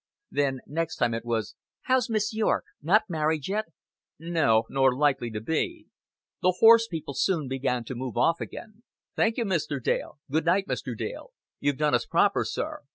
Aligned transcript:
Then 0.31 0.61
next 0.65 0.95
time 0.95 1.13
it 1.13 1.23
was: 1.25 1.53
"How's 1.83 2.09
Miss 2.09 2.33
Yorke? 2.33 2.65
Not 2.81 3.03
married 3.07 3.47
yet?" 3.47 3.65
"No, 4.17 4.63
nor 4.67 4.97
likely 4.97 5.29
to 5.29 5.39
be." 5.39 5.89
The 6.41 6.55
horse 6.59 6.87
people 6.87 7.13
soon 7.13 7.47
began 7.47 7.83
to 7.83 7.93
move 7.93 8.17
off 8.17 8.41
again 8.41 8.81
"Thank 9.15 9.37
you, 9.37 9.45
Mr. 9.45 9.79
Dale. 9.79 10.17
Good 10.31 10.45
night, 10.45 10.65
Mr. 10.65 10.97
Dale.... 10.97 11.33
You've 11.59 11.77
done 11.77 11.93
us 11.93 12.07
proper, 12.07 12.43
sir.... 12.45 12.79